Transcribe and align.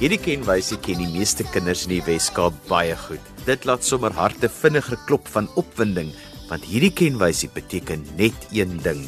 Hierdie 0.00 0.16
kenwysie 0.16 0.78
ken 0.80 0.96
die 0.96 1.10
meeste 1.12 1.44
kinders 1.52 1.82
in 1.84 1.90
die 1.92 2.04
Wes-Kaap 2.06 2.54
baie 2.70 2.94
goed. 2.96 3.26
Dit 3.44 3.66
laat 3.68 3.84
sommer 3.84 4.14
harte 4.16 4.48
vinniger 4.48 4.96
klop 5.04 5.26
van 5.28 5.44
opwinding, 5.60 6.08
want 6.48 6.64
hierdie 6.64 6.88
kenwysie 6.96 7.50
beteken 7.52 8.06
net 8.16 8.46
een 8.56 8.78
ding. 8.80 9.02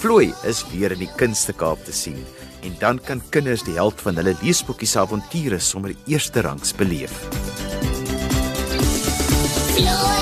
Vlooi 0.00 0.30
is 0.48 0.62
weer 0.70 0.94
in 0.96 1.04
die 1.04 1.10
Kunste 1.20 1.52
Kaap 1.52 1.84
te 1.84 1.92
sien 1.92 2.16
en 2.64 2.72
dan 2.80 3.02
kan 3.04 3.20
kinders 3.36 3.66
die 3.68 3.76
held 3.76 4.00
van 4.00 4.16
hulle 4.20 4.32
leesboekies 4.40 4.96
se 4.96 5.02
avonture 5.04 5.60
sommer 5.60 5.92
eerste 6.08 6.40
rangs 6.48 6.72
beleef. 6.76 7.20
Floy, 9.76 10.19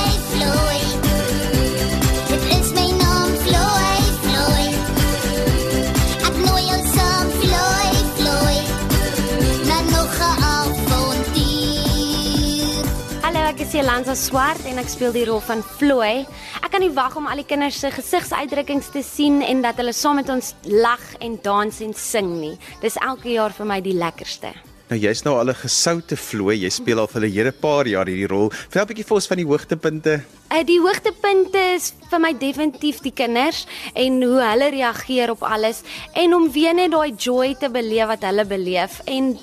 is 13.68 13.74
Jolanda 13.74 14.14
Swart 14.16 14.64
en 14.70 14.78
ek 14.80 14.88
speel 14.88 15.12
die 15.12 15.26
rol 15.28 15.42
van 15.44 15.60
Floy. 15.60 16.22
Ek 16.62 16.70
kan 16.72 16.80
nie 16.80 16.92
wag 16.94 17.18
om 17.20 17.26
al 17.28 17.42
die 17.42 17.44
kinders 17.48 17.76
se 17.82 17.90
gesigsuitdrukkings 17.92 18.88
te 18.94 19.02
sien 19.04 19.42
en 19.44 19.60
dat 19.64 19.76
hulle 19.80 19.92
saam 19.92 20.16
met 20.22 20.30
ons 20.32 20.54
lag 20.72 21.02
en 21.24 21.34
dans 21.44 21.80
en 21.84 21.92
sing 21.92 22.30
nie. 22.38 22.54
Dis 22.80 22.96
elke 23.04 23.28
jaar 23.34 23.52
vir 23.52 23.68
my 23.68 23.78
die 23.84 23.96
lekkerste. 23.98 24.54
Nou 24.88 24.96
jy's 24.96 25.20
nou 25.26 25.36
al 25.36 25.50
'n 25.52 25.60
gesoute 25.60 26.16
vloei. 26.16 26.56
Jy 26.64 26.70
speel 26.70 26.98
al 26.98 27.08
vir 27.12 27.22
'n 27.26 27.32
hele 27.32 27.52
paar 27.52 27.84
jaar 27.84 28.06
hierdie 28.06 28.28
rol. 28.28 28.48
Vertel 28.48 28.84
'n 28.84 28.88
bietjie 28.88 29.08
vir 29.08 29.16
ons 29.16 29.28
van 29.28 29.36
die 29.36 29.46
hoogtepunte. 29.46 30.22
Uh, 30.48 30.62
die 30.64 30.78
hoogtepunte 30.80 31.60
is 31.74 31.90
vir 32.08 32.22
my 32.24 32.30
definitief 32.40 33.02
die 33.04 33.12
kinders 33.12 33.66
en 33.92 34.16
hoe 34.22 34.40
hulle 34.40 34.70
reageer 34.72 35.34
op 35.34 35.44
alles 35.44 35.82
en 36.16 36.32
om 36.38 36.48
weer 36.54 36.72
net 36.72 36.94
daai 36.94 37.12
joy 37.12 37.52
te 37.60 37.68
beleef 37.68 38.08
wat 38.08 38.24
hulle 38.24 38.48
beleef 38.48 39.02
en 39.04 39.34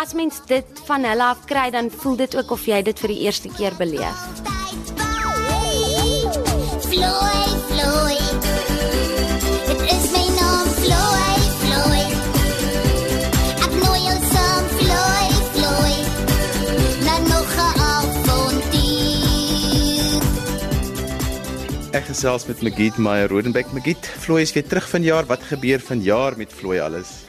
as 0.00 0.16
mens 0.16 0.40
dit 0.48 0.84
van 0.88 1.04
hulle 1.04 1.30
af 1.36 1.44
kry 1.52 1.68
dan 1.74 1.92
voel 1.92 2.16
dit 2.24 2.40
ook 2.40 2.56
of 2.56 2.64
jy 2.64 2.80
dit 2.82 3.04
vir 3.04 3.12
die 3.12 3.22
eerste 3.28 3.52
keer 3.60 3.76
beleef. 3.76 4.53
Gesels 22.14 22.44
met 22.46 22.60
Magiet 22.62 22.98
Meyer 23.02 23.28
Rodenbeck. 23.28 23.72
Magiet, 23.74 24.06
Vloei 24.22 24.44
is 24.46 24.52
weer 24.54 24.66
terug 24.66 24.86
vanjaar. 24.86 25.26
Wat 25.26 25.42
gebeur 25.50 25.82
vanjaar 25.82 26.36
met 26.38 26.52
Vloei 26.54 26.78
alles? 26.78 27.24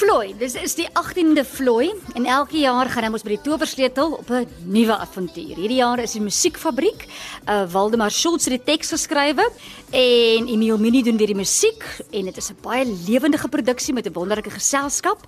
Floyd, 0.00 0.38
dis 0.40 0.54
is 0.56 0.74
die 0.78 0.86
18de 0.96 1.44
Floyd 1.44 2.14
en 2.16 2.24
elke 2.26 2.56
jaar 2.58 2.88
gaan 2.90 3.12
ons 3.12 3.22
by 3.22 3.34
die 3.34 3.42
Towersleutel 3.44 4.14
op 4.16 4.30
'n 4.30 4.48
nuwe 4.64 4.96
avontuur. 4.96 5.56
Hierdie 5.60 5.78
jaar 5.78 6.00
is 6.00 6.12
die 6.16 6.22
Musiekfabriek. 6.24 7.06
Uh 7.46 7.70
Waldemar 7.70 8.10
Schultz 8.10 8.48
het 8.48 8.56
die 8.56 8.72
teks 8.72 8.90
geskrywe 8.90 9.44
en 9.90 10.46
Emil 10.46 10.78
Mini 10.78 11.02
doen 11.02 11.16
weer 11.18 11.32
die 11.32 11.38
musiek 11.38 11.82
en 12.14 12.28
dit 12.30 12.36
is 12.36 12.50
'n 12.50 12.56
baie 12.62 12.84
lewendige 12.86 13.48
produksie 13.48 13.94
met 13.94 14.06
'n 14.06 14.12
wonderlike 14.12 14.50
geselskap. 14.50 15.18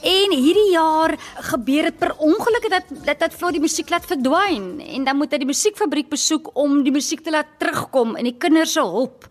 En 0.00 0.30
hierdie 0.30 0.70
jaar 0.70 1.18
gebeur 1.34 1.82
dit 1.82 1.98
per 1.98 2.14
ongeluk 2.16 2.70
dat 2.70 2.84
dat, 3.04 3.18
dat 3.18 3.34
Floyd 3.34 3.52
die 3.52 3.60
musiek 3.60 3.90
laat 3.90 4.06
verdwyn 4.06 4.80
en 4.80 5.04
dan 5.04 5.16
moet 5.16 5.32
hy 5.32 5.38
die 5.38 5.46
Musiekfabriek 5.46 6.08
besoek 6.08 6.50
om 6.54 6.82
die 6.82 6.92
musiek 6.92 7.20
te 7.20 7.30
laat 7.30 7.46
terugkom 7.58 8.16
en 8.16 8.24
die 8.24 8.36
kinders 8.38 8.72
se 8.72 8.80
hulp 8.80 9.26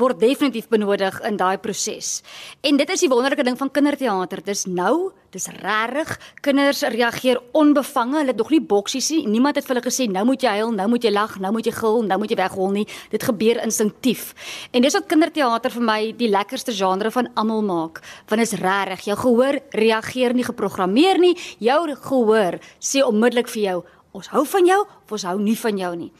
word 0.00 0.18
definitief 0.18 0.66
benodig 0.72 1.20
in 1.26 1.36
daai 1.38 1.58
proses. 1.62 2.22
En 2.66 2.78
dit 2.80 2.90
is 2.90 3.04
die 3.04 3.10
wonderlike 3.10 3.44
ding 3.46 3.58
van 3.58 3.70
kinderteater. 3.70 4.42
Dis 4.44 4.64
nou, 4.66 5.12
dis 5.34 5.46
regtig. 5.60 6.10
Kinders 6.42 6.82
reageer 6.94 7.40
onbevange. 7.54 8.18
Hulle 8.18 8.34
het 8.34 8.42
nog 8.42 8.50
nie 8.50 8.62
boksies 8.62 9.10
nie. 9.14 9.22
Niemand 9.30 9.58
het 9.58 9.68
vir 9.68 9.76
hulle 9.76 9.86
gesê 9.86 10.08
nou 10.10 10.24
moet 10.26 10.42
jy 10.42 10.56
huil, 10.58 10.74
nou 10.74 10.88
moet 10.90 11.06
jy 11.06 11.14
lag, 11.14 11.38
nou 11.42 11.52
moet 11.54 11.70
jy 11.70 11.74
gil, 11.78 12.02
nou 12.10 12.18
moet 12.22 12.34
jy 12.34 12.40
weghol 12.42 12.74
nie. 12.74 12.84
Dit 13.14 13.26
gebeur 13.26 13.62
instinktief. 13.62 14.32
En 14.74 14.82
dis 14.82 14.98
wat 14.98 15.08
kinderteater 15.10 15.74
vir 15.78 15.88
my 15.90 16.00
die 16.18 16.30
lekkerste 16.32 16.74
genre 16.74 17.14
van 17.14 17.30
almal 17.38 17.62
maak. 17.62 18.02
Want 18.30 18.42
is 18.42 18.58
regtig, 18.58 19.08
jou 19.10 19.18
gehoor 19.26 19.60
reageer 19.78 20.34
nie 20.34 20.46
geprogrammeer 20.46 21.22
nie. 21.22 21.36
Jou 21.62 21.82
gehoor 21.94 22.58
sê 22.82 23.06
onmiddellik 23.06 23.50
vir 23.54 23.62
jou 23.68 23.82
Ons 24.14 24.28
hou 24.30 24.44
van 24.46 24.62
jou 24.62 24.76
of 25.04 25.12
ons 25.12 25.26
hou 25.28 25.36
nie 25.40 25.56
van 25.60 25.78
jou 25.78 25.90
nie. 25.96 26.10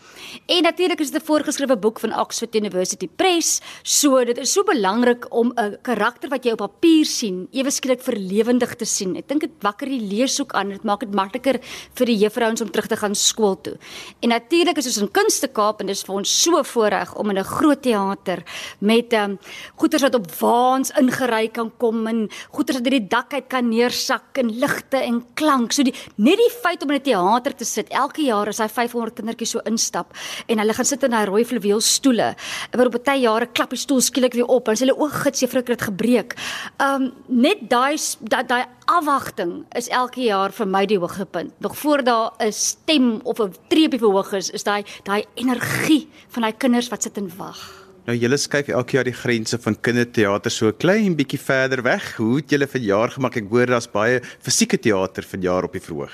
En 0.53 0.62
natuurlik 0.62 1.00
is 1.00 1.11
dit 1.11 1.22
'n 1.22 1.27
voorgeskrewe 1.27 1.77
boek 1.77 2.00
van 2.00 2.12
Oxford 2.21 2.55
University 2.55 3.09
Press, 3.09 3.61
so 3.83 4.25
dit 4.25 4.39
is 4.39 4.53
so 4.53 4.62
belangrik 4.62 5.27
om 5.33 5.53
'n 5.56 5.78
karakter 5.83 6.28
wat 6.28 6.45
jy 6.45 6.53
op 6.53 6.59
papier 6.59 7.05
sien, 7.05 7.49
ewe 7.53 7.71
skielik 7.71 8.03
verlewendig 8.03 8.75
te 8.77 8.84
sien. 8.84 9.17
Ek 9.17 9.28
dink 9.28 9.41
dit 9.41 9.50
wakker 9.61 9.89
die 9.89 10.00
leeshoek 10.00 10.53
aan, 10.53 10.69
dit 10.69 10.84
maak 10.84 11.00
dit 11.00 11.15
makliker 11.15 11.61
vir 11.95 12.06
die 12.06 12.17
juffrouens 12.17 12.61
om 12.61 12.71
terug 12.71 12.87
te 12.87 12.97
gaan 12.97 13.15
skool 13.15 13.61
toe. 13.61 13.77
En 14.21 14.28
natuurlik 14.28 14.77
is 14.77 14.87
ons 14.87 15.01
in 15.01 15.11
Kunste 15.11 15.49
Kaap 15.49 15.81
en 15.81 15.87
dis 15.87 16.03
vir 16.03 16.15
ons 16.15 16.43
so 16.43 16.62
voorreg 16.62 17.15
om 17.15 17.31
in 17.31 17.39
'n 17.39 17.45
groot 17.45 17.83
teater 17.83 18.43
met 18.81 19.12
ehm 19.12 19.31
um, 19.31 19.39
goeters 19.77 20.03
wat 20.03 20.15
op 20.15 20.27
waans 20.41 20.91
ingery 20.91 21.49
kan 21.49 21.72
kom 21.78 22.06
en 22.06 22.28
goeters 22.51 22.78
wat 22.78 22.93
uit 22.93 23.01
die 23.01 23.09
dak 23.09 23.33
uit 23.33 23.49
kan 23.49 23.69
neersak 23.69 24.39
en 24.39 24.59
ligte 24.59 24.97
en 24.97 25.25
klank. 25.34 25.72
So 25.72 25.83
die 25.83 25.95
net 26.16 26.37
die 26.37 26.51
feit 26.51 26.83
om 26.83 26.91
in 26.91 26.97
'n 26.97 27.03
teater 27.03 27.55
te 27.55 27.65
sit 27.65 27.89
elke 27.89 28.22
jaar 28.22 28.49
as 28.49 28.59
hy 28.59 28.69
500 28.75 29.15
kindertjies 29.19 29.55
so 29.57 29.62
instap 29.71 30.12
en 30.47 30.59
hulle 30.62 30.75
gaan 30.77 30.89
sit 30.89 31.03
in 31.07 31.15
daai 31.15 31.25
rooi 31.31 31.45
fluweel 31.45 31.81
stoele. 31.81 32.35
Maar 32.75 32.91
op 32.91 32.99
baie 33.05 33.21
jare 33.23 33.47
klap 33.47 33.71
die 33.71 33.79
stoel 33.79 34.01
skielik 34.05 34.35
weer 34.35 34.51
op 34.51 34.69
en 34.69 34.79
hulle 34.79 34.97
o, 34.97 35.09
gits, 35.09 35.45
juffrou 35.45 35.62
het 35.67 35.87
gebreek. 35.89 36.35
Um 36.83 37.13
net 37.29 37.69
daai 37.71 37.97
dat 38.21 38.49
daai 38.49 38.65
afwagting 38.91 39.65
is 39.79 39.89
elke 39.89 40.21
jaar 40.25 40.53
vir 40.53 40.69
my 40.69 40.84
die 40.87 40.99
hoogtepunt. 40.99 41.53
Nog 41.61 41.79
voor 41.79 42.05
daar 42.05 42.33
'n 42.39 42.53
stem 42.53 43.21
of 43.25 43.39
'n 43.39 43.55
treepie 43.69 43.99
verhoog 43.99 44.33
is, 44.33 44.51
is 44.51 44.63
daai 44.63 44.84
daai 45.05 45.25
energie 45.34 46.09
van 46.29 46.43
daai 46.43 46.57
kinders 46.57 46.89
wat 46.89 47.03
sit 47.03 47.17
en 47.17 47.31
wag. 47.37 47.84
Nou 48.04 48.12
julle 48.20 48.37
skuif 48.37 48.66
elke 48.69 48.98
jaar 48.98 49.09
die 49.09 49.16
grense 49.16 49.56
van 49.65 49.78
kinderteater 49.81 50.53
so 50.53 50.69
'n 50.69 50.76
klein 50.76 51.15
bietjie 51.16 51.41
verder 51.41 51.82
weg. 51.82 52.16
Hoe 52.16 52.37
het 52.37 52.50
julle 52.50 52.66
vanjaar 52.66 53.10
gemaak? 53.10 53.37
Ek 53.37 53.48
hoor 53.48 53.66
daar's 53.66 53.88
baie 53.88 54.20
fisieke 54.42 54.78
teater 54.78 55.25
vanjaar 55.25 55.65
op 55.65 55.72
die 55.72 55.81
verhoog. 55.81 56.12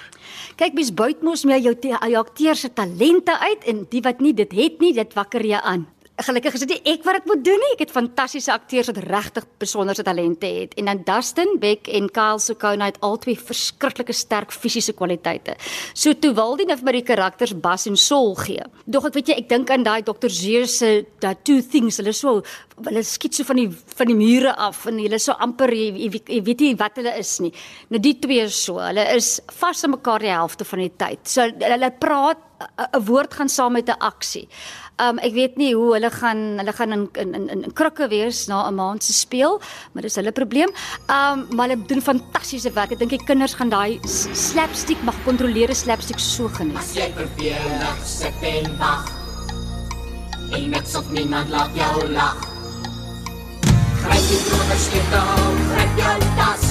Kyk, 0.57 0.75
mens 0.75 0.95
buit 0.95 1.23
mos 1.23 1.45
meer 1.45 1.59
jou, 1.59 1.75
jou 1.83 2.17
akteur 2.17 2.55
se 2.55 2.73
talente 2.73 3.39
uit 3.39 3.65
en 3.67 3.87
die 3.91 4.03
wat 4.03 4.21
nie 4.21 4.35
dit 4.35 4.53
het 4.53 4.81
nie, 4.81 4.93
dit 4.95 5.15
wakker 5.15 5.43
jy 5.43 5.59
aan. 5.59 5.87
Gelukkig 6.21 6.57
is 6.59 6.65
dit 6.67 6.73
nie 6.75 6.93
ek 6.93 7.05
wat 7.07 7.17
dit 7.21 7.29
moet 7.31 7.43
doen 7.47 7.63
nie. 7.63 7.71
Ek 7.77 7.85
het 7.87 7.93
fantastiese 7.95 8.53
akteurs 8.53 8.91
wat 8.91 8.99
regtig 9.07 9.47
besonderse 9.63 10.05
talente 10.05 10.49
het. 10.49 10.75
En 10.81 10.91
dan 10.91 11.01
Dustin 11.07 11.55
Beck 11.63 11.89
en 11.89 12.11
Kyle 12.13 12.41
Sukona 12.43 12.91
het 12.91 12.99
albei 13.07 13.37
verskriklike 13.39 14.13
sterk 14.17 14.53
fisiese 14.53 14.93
kwaliteite. 14.97 15.57
So 15.95 16.13
toe 16.13 16.35
wil 16.37 16.59
die 16.61 16.67
nou 16.69 16.77
vir 16.81 16.89
my 16.91 16.95
die 16.99 17.07
karakters 17.09 17.55
Bas 17.57 17.87
en 17.89 17.97
Sol 17.97 18.35
gee. 18.43 18.67
Dog 18.85 19.09
ek 19.09 19.17
weet 19.17 19.33
jy, 19.33 19.39
ek 19.45 19.49
dink 19.53 19.73
aan 19.73 19.87
daai 19.87 20.03
Dr. 20.05 20.29
Zeus 20.29 20.77
se 20.83 21.07
that 21.25 21.41
two 21.49 21.65
things. 21.65 22.01
Hulle 22.03 22.13
so 22.17 22.41
hulle 22.85 23.05
skiet 23.05 23.37
so 23.37 23.49
van 23.49 23.61
die 23.61 23.69
van 23.71 24.13
die 24.13 24.19
mure 24.19 24.53
af 24.61 24.85
en 24.91 25.01
hulle 25.01 25.19
so 25.21 25.37
amper 25.41 25.73
jy, 25.77 25.89
jy, 26.05 26.23
jy 26.37 26.43
weet 26.45 26.67
nie 26.67 26.77
wat 26.81 27.01
hulle 27.01 27.17
is 27.21 27.33
nie. 27.45 27.53
Nou 27.89 28.03
die 28.03 28.17
twee 28.21 28.45
is 28.45 28.61
so. 28.61 28.77
Hulle 28.83 29.09
is 29.17 29.39
vas 29.61 29.85
aan 29.85 29.97
mekaar 29.97 30.25
die 30.25 30.33
helfte 30.35 30.69
van 30.69 30.85
die 30.85 30.93
tyd. 31.01 31.25
So 31.29 31.49
hulle 31.49 31.93
praat 32.01 32.50
'n- 32.61 33.05
woord 33.05 33.35
gaan 33.35 33.49
saam 33.49 33.73
met 33.73 33.89
'n 33.89 33.99
aksie. 33.99 34.49
Um 35.01 35.19
ek 35.19 35.33
weet 35.33 35.57
nie 35.57 35.75
hoe 35.75 35.93
hulle 35.95 36.11
gaan 36.11 36.59
hulle 36.59 36.73
gaan 36.73 36.93
in 36.93 37.09
in 37.15 37.35
in, 37.35 37.63
in 37.65 37.73
krikke 37.73 38.09
wees 38.09 38.47
na 38.47 38.69
'n 38.69 38.75
maand 38.75 39.03
se 39.03 39.13
speel, 39.13 39.61
maar 39.93 40.03
dis 40.03 40.15
hulle 40.17 40.33
probleem. 40.33 40.69
Um 41.09 41.47
maar 41.57 41.69
hulle 41.69 41.83
doen 41.87 42.01
fantastiese 42.03 42.71
werk. 42.73 42.91
Ek 42.93 42.99
dink 42.99 43.11
die 43.11 43.25
kinders 43.25 43.55
gaan 43.55 43.69
daai 43.71 43.99
slapstick 44.35 45.03
mag 45.03 45.15
kontroleerde 45.25 45.75
slapstick 45.75 46.19
so 46.19 46.49
geniet. 46.49 46.77
As 46.79 46.95
jy 46.95 47.13
vervelig 47.17 47.97
sit 48.05 48.35
en 48.43 48.77
wag 48.79 49.19
En 50.53 50.69
niks 50.71 50.95
of 50.97 51.11
niemand 51.11 51.49
laat 51.49 51.71
jou 51.75 52.09
lag 52.09 52.37
Gryp 54.03 54.25
die 54.29 54.39
droge 54.49 54.77
sleutel, 54.79 55.57
gryp 55.71 55.99
jou 55.99 56.19
tas 56.37 56.70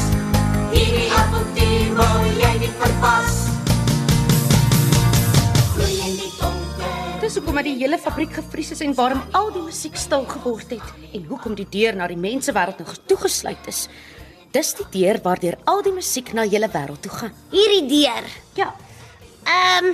dat 7.60 7.68
die 7.68 7.80
hele 7.82 7.98
fabriek 8.00 8.38
gevries 8.38 8.72
is 8.72 8.82
en 8.86 8.94
waarom 8.96 9.20
al 9.36 9.50
die 9.52 9.66
musiek 9.66 9.98
stil 10.00 10.24
geword 10.30 10.70
het 10.72 11.16
en 11.18 11.26
hoekom 11.28 11.58
die 11.60 11.68
deur 11.68 11.98
na 11.98 12.08
die 12.08 12.20
mensewêreld 12.20 12.80
nou 12.80 12.94
toegesluit 13.12 13.68
is. 13.68 13.88
Dis 14.56 14.72
die 14.78 14.86
deur 14.94 15.20
waardeur 15.26 15.58
al 15.68 15.84
die 15.84 15.92
musiek 15.92 16.32
na 16.34 16.46
julle 16.48 16.70
wêreld 16.72 17.04
toe 17.04 17.12
gaan. 17.12 17.36
Hierdie 17.52 17.84
deur. 17.92 18.30
Ja, 18.56 18.70
Ehm 19.50 19.86
um, 19.86 19.94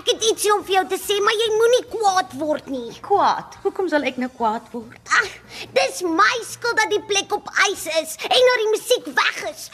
ek 0.00 0.06
het 0.08 0.22
ietsie 0.30 0.50
om 0.54 0.62
vir 0.64 0.78
jou 0.78 0.82
te 0.88 0.96
sê, 0.96 1.16
maar 1.20 1.34
jy 1.36 1.48
moenie 1.52 1.82
kwaad 1.92 2.34
word 2.40 2.68
nie. 2.72 2.92
kwaad. 3.04 3.58
Hoekom 3.64 3.90
sal 3.92 4.06
ek 4.08 4.16
nou 4.22 4.30
kwaad 4.36 4.70
word? 4.72 5.10
Ag, 5.20 5.34
dis 5.76 6.00
my 6.06 6.36
skuld 6.48 6.78
dat 6.78 6.88
die 6.94 7.02
plek 7.10 7.34
op 7.34 7.50
ys 7.68 7.84
is 8.00 8.14
en 8.24 8.46
dat 8.48 8.62
die 8.62 8.70
musiek 8.72 9.10
weg 9.18 9.42
is. 9.50 9.66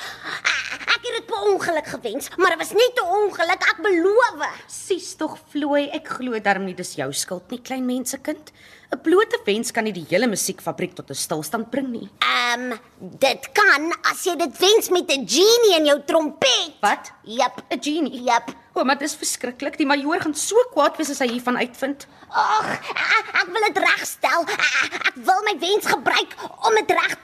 Ek 1.07 1.13
het 1.15 1.23
dit 1.23 1.27
per 1.31 1.43
ongeluk 1.47 1.87
gewens, 1.87 2.29
maar 2.37 2.51
dit 2.51 2.59
was 2.59 2.73
net 2.75 2.99
'n 2.99 3.07
ongeluk, 3.07 3.63
ek 3.63 3.79
beloof. 3.79 4.43
Sies 4.67 5.15
tog 5.15 5.39
vloei, 5.53 5.89
ek 5.91 6.09
glo 6.09 6.41
darm 6.41 6.65
nie 6.65 6.75
dis 6.75 6.97
jou 6.97 7.13
skuld 7.13 7.51
nie, 7.51 7.63
klein 7.63 7.87
mensekind. 7.87 8.51
'n 8.91 9.01
Blote 9.03 9.39
wens 9.45 9.73
kan 9.75 9.85
nie 9.85 9.93
die 9.93 10.07
hele 10.09 10.27
musiekfabriek 10.27 10.95
tot 10.95 11.11
'n 11.11 11.15
stilstand 11.15 11.71
bring 11.71 11.89
nie. 11.91 12.09
Ehm 12.23 12.73
um, 12.73 12.79
dit 13.19 13.53
kan 13.53 13.93
as 14.11 14.25
jy 14.25 14.37
dit 14.37 14.59
wens 14.59 14.91
met 14.91 15.11
'n 15.11 15.27
genie 15.27 15.77
in 15.79 15.87
jou 15.87 15.99
trompet. 16.07 16.75
Wat? 16.81 17.13
Jep. 17.25 17.63
'n 17.71 17.83
Genie. 17.83 18.23
Jep. 18.23 18.55
O, 18.75 18.85
maar 18.85 18.99
dis 18.99 19.15
verskriklik. 19.15 19.77
Die 19.77 19.87
majoor 19.87 20.21
gaan 20.21 20.35
so 20.35 20.57
kwaad 20.73 20.97
wees 20.97 21.11
as 21.11 21.19
hy 21.19 21.29
hiervan 21.29 21.57
uitvind. 21.57 22.07
Ag, 22.29 22.81
ek, 22.91 23.27
ek 23.43 23.49
wil 23.53 23.63
dit 23.73 23.79
regstel. 23.79 24.43
Ek, 24.43 24.93
ek 25.07 25.15
wil 25.15 25.43
my 25.45 25.59
wens 25.59 25.87
gebruik 25.87 26.37
om 26.67 26.75
dit 26.75 26.91
reg 26.91 27.16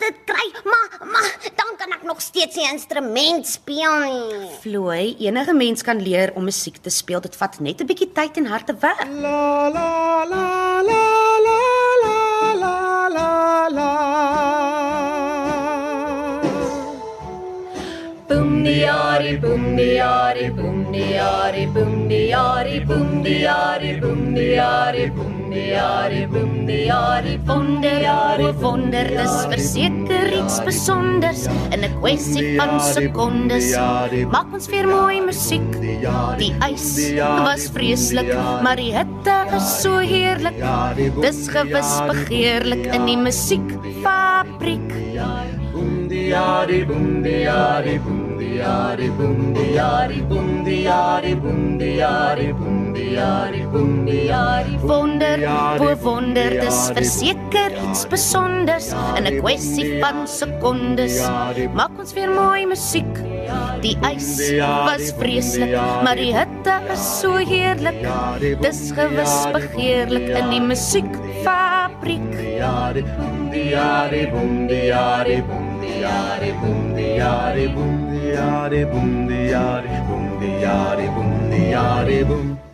steeds 2.43 2.59
die 2.59 2.67
instrument 2.67 3.47
speel 3.47 3.93
nie. 4.03 4.47
Floy, 4.63 5.15
enige 5.23 5.55
mens 5.55 5.85
kan 5.87 6.01
leer 6.03 6.33
om 6.35 6.45
musiek 6.49 6.81
te 6.83 6.91
speel. 6.91 7.21
Dit 7.23 7.37
vat 7.39 7.61
net 7.61 7.81
'n 7.81 7.87
bietjie 7.87 8.11
tyd 8.13 8.37
en 8.37 8.47
harde 8.47 8.75
werk. 8.83 9.07
La 9.23 9.69
la 9.69 10.25
la 10.33 10.83
la 10.83 11.05
la 11.47 11.61
la 12.03 12.19
la 12.65 13.09
la 13.17 13.69
la. 13.77 13.93
Boom 18.29 18.65
diari 18.65 19.39
boom 19.39 19.77
diari 19.77 20.51
boom 20.51 20.93
diari 20.93 21.67
boom 21.75 22.09
diari 22.09 22.85
boom 22.85 23.23
diari 23.23 24.01
boom 24.01 24.35
diari 24.35 25.07
boom 25.15 25.42
diari 25.53 26.27
boom 26.27 26.67
diari 26.67 27.39
Wonder, 27.47 28.41
o 28.41 28.53
wonder, 28.63 29.09
dis 29.11 29.35
verseker 29.51 30.31
iets 30.37 30.61
besonders 30.65 31.47
in 31.75 31.83
'n 31.85 31.93
kwessie 32.01 32.57
van 32.59 32.81
sekondes. 32.81 33.73
Maak 34.31 34.53
ons 34.55 34.69
weer 34.73 34.87
mooi 34.87 35.21
musiek. 35.21 35.69
Die 36.39 36.53
ys 36.71 37.13
was 37.45 37.69
vreeslik, 37.75 38.31
maar 38.63 38.77
die 38.77 38.93
hitte 38.95 39.37
is 39.57 39.83
so 39.83 39.99
heerlik. 39.99 40.57
Dis 41.21 41.49
gewis 41.49 41.93
begeerlik 42.07 42.87
in 42.95 43.07
die 43.07 43.17
musiekfabriek. 43.17 44.91
Boom 45.73 46.09
diari 46.09 46.85
boom 46.85 47.23
diari 47.23 47.99
boom 47.99 48.39
diari 48.39 49.09
boom 49.19 49.53
diari 49.55 50.21
boom 50.29 50.65
diari 50.65 51.35
boom 51.35 51.79
diari 51.79 52.53
boom 52.53 52.72
boom 53.73 54.05
diari 54.07 54.79
Wonder, 54.83 55.39
o 55.79 55.95
wonder, 56.03 56.51
dis 56.61 56.91
verseker 56.95 57.75
iets 57.89 58.07
besonders 58.11 58.93
in 59.17 59.27
'n 59.27 59.41
kwessie 59.41 60.01
van 60.01 60.27
sekondes. 60.27 61.21
Maak 61.75 61.99
ons 61.99 62.13
weer 62.13 62.31
mooi 62.31 62.67
musiek. 62.67 63.15
Die 63.83 63.97
ys 64.15 64.53
was 64.59 65.13
vreeslik, 65.19 65.75
maar 66.05 66.17
die 66.17 66.33
hitte 66.35 66.75
is 66.93 67.21
so 67.21 67.37
heerlik. 67.37 68.03
Dis 68.61 68.93
gewis 68.95 69.47
begeerlik 69.53 70.29
in 70.39 70.51
die 70.51 70.61
musiekfabriek. 70.61 72.31
diari 73.53 74.27
boom 74.33 74.67
diari 74.69 75.41
boom 75.43 75.75
diari 75.81 76.53
boom 76.61 76.95
diari 76.97 77.67
boom 78.87 79.27
diari 79.29 81.07
boom 81.15 81.49
diari 81.51 82.72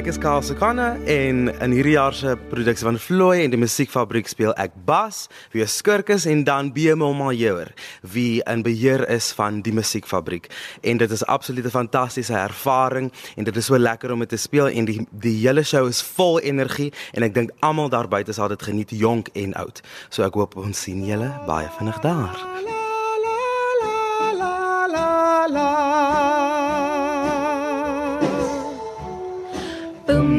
ek 0.00 0.06
is 0.08 0.16
Karl 0.16 0.40
Sekana 0.40 0.94
en 1.12 1.50
in 1.50 1.72
hierdie 1.76 1.92
jaar 1.92 2.14
se 2.16 2.30
produksie 2.48 2.86
van 2.86 2.96
Floy 2.96 3.42
en 3.42 3.52
die 3.52 3.58
Musiekfabriek 3.60 4.30
speel 4.30 4.54
ek 4.56 4.72
bas, 4.88 5.26
wie 5.52 5.60
'n 5.60 5.68
skurk 5.68 6.08
is 6.08 6.24
en 6.24 6.44
dan 6.44 6.72
Bemo 6.72 7.12
Major, 7.12 7.68
wie 8.00 8.40
in 8.46 8.62
beheer 8.62 9.04
is 9.10 9.32
van 9.32 9.60
die 9.60 9.72
Musiekfabriek. 9.72 10.48
En 10.82 10.96
dit 10.96 11.10
is 11.10 11.26
absoluut 11.26 11.66
'n 11.66 11.70
fantastiese 11.70 12.32
ervaring 12.32 13.12
en 13.36 13.44
dit 13.44 13.56
is 13.56 13.66
so 13.66 13.76
lekker 13.76 14.12
om 14.12 14.20
dit 14.20 14.28
te 14.28 14.36
speel 14.36 14.68
en 14.68 14.84
die 14.84 15.06
die 15.10 15.46
hele 15.46 15.62
show 15.62 15.86
is 15.86 16.02
vol 16.02 16.40
energie 16.40 16.92
en 17.12 17.22
ek 17.22 17.34
dink 17.34 17.50
almal 17.60 17.88
daar 17.88 18.08
buite 18.08 18.32
sal 18.32 18.48
dit 18.48 18.62
geniet, 18.62 18.90
jonk 18.90 19.28
en 19.34 19.54
oud. 19.54 19.82
So 20.08 20.22
ek 20.22 20.34
hoop 20.34 20.56
ons 20.56 20.80
sien 20.80 21.04
julle 21.04 21.30
baie 21.46 21.68
vinnig 21.78 22.00
daar. 22.00 22.38
la 22.64 22.79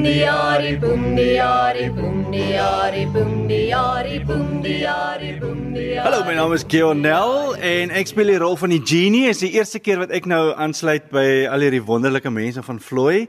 boom 0.01 0.09
diari 0.09 0.71
boom 0.81 1.01
diari 1.15 1.83
boom 1.93 2.31
diari 2.33 3.03
boom 3.13 3.33
diari 3.47 4.15
boom 4.25 4.61
diari 4.63 5.29
boom 5.39 5.59
diari 5.75 6.01
Hallo, 6.01 6.23
my 6.25 6.33
naam 6.33 6.55
is 6.55 6.63
Gionel 6.65 7.53
en 7.61 7.93
ek 7.93 8.09
speel 8.09 8.31
die 8.33 8.39
rol 8.41 8.57
van 8.57 8.73
die 8.73 8.81
genie. 8.81 9.27
Dit 9.27 9.35
is 9.35 9.43
die 9.43 9.51
eerste 9.59 9.77
keer 9.77 10.01
wat 10.01 10.09
ek 10.09 10.25
nou 10.25 10.55
aansluit 10.57 11.11
by 11.13 11.45
al 11.45 11.61
hierdie 11.61 11.83
wonderlike 11.85 12.33
mense 12.33 12.63
van 12.65 12.81
Floy. 12.81 13.27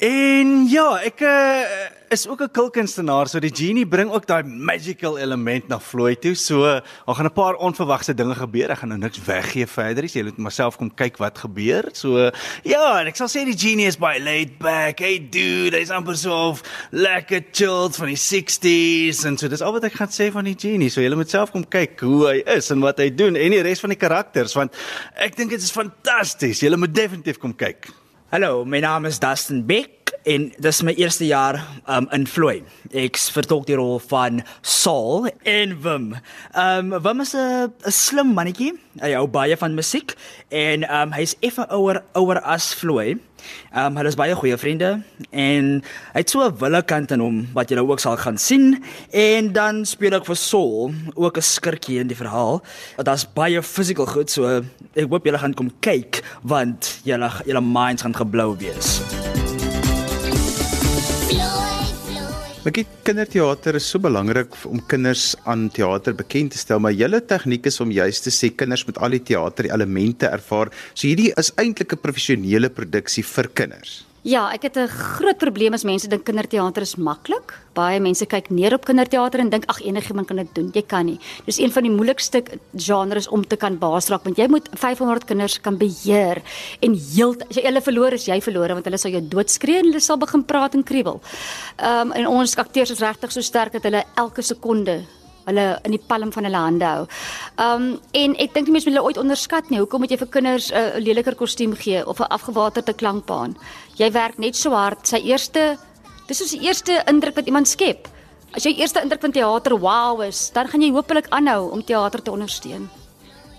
En 0.00 0.54
ja, 0.72 0.86
ek 1.04 1.20
uh, 1.28 1.92
is 2.14 2.28
ook 2.28 2.42
'n 2.42 2.50
kulkunstenaar, 2.50 3.26
so 3.28 3.40
die 3.40 3.50
genie 3.50 3.86
bring 3.86 4.10
ook 4.10 4.26
daai 4.26 4.42
magical 4.42 5.18
element 5.18 5.68
na 5.68 5.80
Floy 5.80 6.14
toe. 6.14 6.34
So, 6.34 6.62
daar 6.62 7.14
gaan 7.14 7.26
'n 7.26 7.32
paar 7.32 7.54
onverwagse 7.54 8.14
dinge 8.14 8.34
gebeur. 8.34 8.70
Ek 8.70 8.78
gaan 8.78 8.88
nou 8.88 8.98
niks 8.98 9.18
weggee 9.24 9.66
verder. 9.66 10.08
So, 10.08 10.18
jy 10.18 10.24
moet 10.24 10.36
maar 10.36 10.52
self 10.52 10.76
kom 10.76 10.94
kyk 10.94 11.16
wat 11.16 11.38
gebeur. 11.38 11.88
So, 11.92 12.30
ja, 12.62 13.00
en 13.00 13.06
ek 13.06 13.16
sal 13.16 13.28
sê 13.28 13.44
die 13.44 13.58
genie 13.58 13.86
is 13.86 13.96
baie 13.96 14.20
laid 14.20 14.58
back. 14.58 14.98
Hey 14.98 15.18
dude, 15.30 15.76
hy's 15.76 15.90
amper 15.90 16.16
so 16.16 16.48
of 16.50 16.62
lekker 16.90 17.42
chilled 17.52 17.96
van 17.96 18.06
die 18.06 18.16
60s 18.16 19.24
en 19.24 19.36
so. 19.36 19.48
Dis 19.48 19.62
al 19.62 19.72
wat 19.72 19.84
ek 19.84 19.92
gaan 19.94 20.08
sê 20.08 20.30
van 20.30 20.44
die 20.44 20.56
genie. 20.58 20.90
So, 20.90 21.00
jy 21.00 21.14
moet 21.14 21.30
self 21.30 21.50
kom 21.50 21.64
kyk 21.64 22.00
hoe 22.00 22.26
hy 22.26 22.42
is 22.56 22.70
en 22.70 22.80
wat 22.80 22.98
hy 22.98 23.10
doen 23.10 23.36
en 23.36 23.50
die 23.50 23.62
res 23.62 23.80
van 23.80 23.90
die 23.90 23.98
karakters 23.98 24.54
want 24.54 24.74
ek 25.16 25.36
dink 25.36 25.50
dit 25.50 25.62
is 25.62 25.70
fantasties. 25.70 26.60
Jy 26.60 26.76
moet 26.76 26.94
definitief 26.94 27.38
kom 27.38 27.54
kyk. 27.54 27.88
Hallo, 28.30 28.64
my 28.64 28.80
naam 28.80 29.06
is 29.06 29.18
Dustin 29.18 29.66
Beck 29.66 30.03
en 30.24 30.48
dis 30.58 30.82
my 30.82 30.94
eerste 30.96 31.26
jaar 31.28 31.58
um, 31.88 32.08
in 32.14 32.26
Floy. 32.26 32.62
Ek 32.94 33.18
vertolk 33.34 33.66
die 33.68 33.76
rol 33.78 33.98
van 34.08 34.42
Saul 34.62 35.28
en 35.48 35.76
Wim. 35.84 36.14
Um 36.56 36.94
Wim 37.04 37.20
is 37.20 37.34
'n 37.34 37.72
slim 37.90 38.34
mannetjie. 38.34 38.72
Hy 39.00 39.12
hou 39.12 39.26
baie 39.26 39.56
van 39.56 39.74
musiek 39.74 40.14
en 40.50 40.84
um 40.84 41.12
hy's 41.12 41.36
effe 41.40 41.66
ouer 41.70 42.02
ouer 42.14 42.40
as 42.40 42.72
Floy. 42.72 43.18
Um 43.76 43.96
hulle 43.96 44.08
is 44.08 44.16
baie 44.16 44.34
goeie 44.34 44.56
vriende 44.56 45.02
en 45.30 45.82
hy 46.14 46.20
het 46.20 46.30
so 46.30 46.40
'n 46.40 46.56
wille 46.56 46.82
kant 46.82 47.10
in 47.10 47.20
hom 47.20 47.48
wat 47.52 47.68
jy 47.68 47.76
nou 47.76 47.90
ook 47.90 48.00
sal 48.00 48.16
gaan 48.16 48.38
sien 48.38 48.82
en 49.12 49.52
dan 49.52 49.84
speel 49.84 50.14
ek 50.14 50.24
vir 50.26 50.36
Saul, 50.36 50.94
ook 51.14 51.36
'n 51.36 51.42
skurkie 51.42 52.00
in 52.00 52.08
die 52.08 52.16
verhaal. 52.16 52.62
Daar's 52.96 53.26
baie 53.26 53.62
physical 53.62 54.06
goed, 54.06 54.30
so 54.30 54.64
ek 54.94 55.08
hoop 55.10 55.24
julle 55.24 55.38
gaan 55.38 55.54
kom 55.54 55.70
kyk 55.80 56.22
want 56.42 57.00
julle 57.04 57.30
julle 57.44 57.60
minds 57.60 58.02
gaan 58.02 58.14
geblou 58.14 58.56
wees. 58.56 59.02
Ek 62.64 62.78
dink 62.78 62.92
kinderteater 63.04 63.76
is 63.76 63.84
so 63.92 64.00
belangrik 64.00 64.54
om 64.64 64.78
kinders 64.88 65.34
aan 65.44 65.66
teater 65.68 66.14
bekend 66.16 66.54
te 66.54 66.60
stel, 66.62 66.80
maar 66.80 66.94
julle 66.96 67.20
tegniek 67.20 67.68
is 67.68 67.76
om 67.84 67.92
juis 67.92 68.22
te 68.24 68.32
sê 68.32 68.48
kinders 68.56 68.86
moet 68.88 69.02
al 69.04 69.12
die 69.12 69.20
teaterelemente 69.20 70.30
ervaar. 70.32 70.72
So 70.94 71.04
hierdie 71.04 71.34
is 71.36 71.52
eintlik 71.60 71.92
'n 71.92 72.00
professionele 72.00 72.72
produksie 72.72 73.26
vir 73.34 73.52
kinders. 73.52 74.06
Ja, 74.24 74.48
ek 74.54 74.62
het 74.62 74.76
'n 74.78 74.88
groot 74.88 75.36
probleem 75.36 75.74
as 75.74 75.84
mense 75.84 76.08
dink 76.08 76.24
kinderteater 76.24 76.82
is 76.82 76.96
maklik. 76.96 77.60
Baie 77.74 78.00
mense 78.00 78.26
kyk 78.26 78.48
neer 78.50 78.72
op 78.72 78.84
kinderteater 78.84 79.40
en 79.40 79.50
dink 79.50 79.64
ag 79.66 79.82
enigiemand 79.82 80.26
kan 80.26 80.36
dit 80.36 80.54
doen. 80.54 80.70
Jy 80.72 80.82
kan 80.82 81.04
nie. 81.04 81.18
Dis 81.44 81.58
een 81.58 81.70
van 81.70 81.82
die 81.82 81.92
moeilikste 81.92 82.42
genres 82.74 83.28
om 83.28 83.46
te 83.46 83.56
kan 83.56 83.78
baasraak 83.78 84.24
want 84.24 84.36
jy 84.36 84.48
moet 84.48 84.68
500 84.72 85.24
kinders 85.24 85.60
kan 85.60 85.76
beheer 85.76 86.42
en 86.80 86.94
heel 86.94 87.34
as 87.50 87.56
jy 87.56 87.62
hulle 87.64 87.82
verloor 87.82 88.12
is 88.12 88.24
jy 88.24 88.40
verlore 88.40 88.72
want 88.72 88.84
hulle 88.84 88.98
sal 88.98 89.10
jou 89.10 89.28
doodskree 89.28 89.78
en 89.78 89.84
hulle 89.84 90.00
sal 90.00 90.16
begin 90.16 90.44
praat 90.44 90.74
en 90.74 90.82
kriebel. 90.82 91.20
Ehm 91.76 92.00
um, 92.00 92.12
en 92.12 92.26
ons 92.26 92.56
akteurs 92.56 92.90
is 92.90 93.00
regtig 93.00 93.30
so 93.30 93.40
sterk 93.40 93.72
dat 93.72 93.82
hulle 93.82 94.04
elke 94.16 94.42
sekonde 94.42 95.04
hulle 95.46 95.78
in 95.84 95.94
die 95.96 96.02
palm 96.08 96.32
van 96.32 96.44
hulle 96.48 96.62
hande 96.66 96.84
hou. 96.84 97.06
Um 97.60 98.00
en 98.12 98.36
ek 98.40 98.54
dink 98.54 98.66
die 98.66 98.74
mense 98.74 98.88
moet 98.88 98.96
hulle 98.96 99.06
ooit 99.06 99.20
onderskat 99.20 99.70
nie. 99.70 99.80
Hoekom 99.82 100.04
moet 100.04 100.10
jy 100.10 100.18
vir 100.18 100.32
kinders 100.38 100.70
'n 100.72 100.76
uh, 100.76 101.00
leliker 101.00 101.34
kostuum 101.34 101.76
gee 101.76 102.06
of 102.06 102.20
'n 102.20 102.30
afgewaterde 102.30 102.94
klankbaan? 102.94 103.56
Jy 103.96 104.10
werk 104.12 104.38
net 104.38 104.56
so 104.56 104.70
hard. 104.70 105.06
Sy 105.06 105.20
eerste 105.24 105.78
dis 106.28 106.40
is 106.40 106.50
die 106.50 106.66
eerste 106.66 107.02
indruk 107.06 107.36
wat 107.36 107.46
iemand 107.46 107.68
skep. 107.68 108.08
As 108.54 108.62
jou 108.62 108.74
eerste 108.74 109.02
indruk 109.02 109.20
van 109.20 109.32
teater 109.32 109.78
wow 109.78 110.22
is, 110.22 110.50
dan 110.54 110.68
gaan 110.68 110.82
jy 110.82 110.92
hopelik 110.92 111.26
aanhou 111.30 111.70
om 111.70 111.84
teater 111.84 112.22
te 112.22 112.30
ondersteun. 112.30 112.88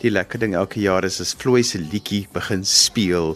Die 0.05 0.12
lekker 0.13 0.38
ding 0.38 0.53
elke 0.53 0.77
jaar 0.83 1.01
is 1.07 1.15
as 1.17 1.31
Floy 1.33 1.63
se 1.65 1.79
liedjie 1.81 2.27
begin 2.29 2.62
speel, 2.69 3.31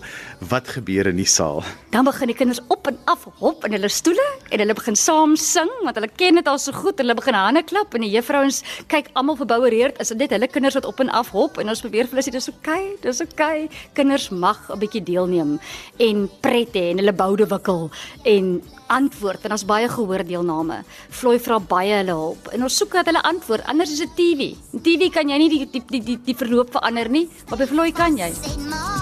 wat 0.51 0.67
gebeur 0.69 1.07
in 1.09 1.17
die 1.17 1.25
saal? 1.25 1.63
Dan 1.89 2.05
begin 2.05 2.29
die 2.29 2.35
kinders 2.37 2.59
op 2.69 2.85
en 2.85 2.99
af 3.09 3.23
hop 3.39 3.65
in 3.65 3.73
hulle 3.73 3.89
stoele 3.89 4.25
en 4.53 4.61
hulle 4.61 4.75
begin 4.77 4.93
saam 4.93 5.33
sing 5.33 5.71
want 5.81 5.97
hulle 5.97 6.11
ken 6.21 6.37
dit 6.37 6.51
al 6.51 6.61
so 6.61 6.75
goed 6.77 7.01
hulle 7.01 7.15
begin 7.17 7.33
hande 7.33 7.63
klap 7.65 7.97
en 7.97 8.05
die 8.05 8.11
juffrouens 8.13 8.61
kyk 8.93 9.09
almal 9.17 9.39
verboureerd 9.39 9.97
is 10.03 10.13
dit 10.13 10.21
net 10.21 10.35
hulle 10.37 10.51
kinders 10.53 10.77
wat 10.77 10.85
op 10.85 11.01
en 11.01 11.09
af 11.09 11.33
hop 11.33 11.57
en 11.57 11.73
ons 11.73 11.81
probeer 11.81 12.05
vir 12.05 12.19
hulle 12.19 12.27
sê 12.27 12.35
dis 12.37 12.51
oké, 12.53 12.61
okay, 12.61 12.85
dis 13.01 13.23
oké. 13.25 13.33
Okay. 13.33 13.65
Kinders 13.97 14.29
mag 14.29 14.61
'n 14.69 14.77
bietjie 14.77 15.01
deelneem 15.09 15.57
en 15.97 16.29
pret 16.45 16.77
hê 16.77 16.91
en 16.91 17.01
hulle 17.01 17.17
boude 17.17 17.49
wikkel 17.49 17.89
en 18.29 18.59
antwoord 18.93 19.45
en 19.47 19.55
ons 19.57 19.65
baie 19.69 19.89
gehoor 19.89 20.25
deelname. 20.27 20.81
Floy 21.09 21.39
vra 21.39 21.59
baie 21.59 21.95
hulle 22.01 22.15
hulp 22.21 22.49
en 22.53 22.67
ons 22.67 22.79
soek 22.81 22.99
dat 22.99 23.11
hulle 23.11 23.23
antwoord. 23.31 23.67
Anders 23.71 23.93
is 23.95 24.03
dit 24.05 24.15
TV. 24.19 24.49
TV 24.85 25.11
kan 25.13 25.29
jy 25.29 25.41
nie 25.41 25.51
die 25.55 25.65
die 25.65 25.83
die 25.95 26.05
die, 26.13 26.19
die 26.31 26.37
verloop 26.37 26.73
verander 26.75 27.11
nie, 27.11 27.27
maar 27.49 27.61
by 27.61 27.69
Floy 27.69 27.91
kan 27.95 28.17
jy. 28.19 28.33
Sê 28.39 28.57
maar 28.65 28.98